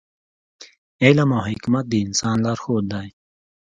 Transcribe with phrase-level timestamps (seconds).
[1.03, 3.07] علم او حکمت د انسان لارښود دی.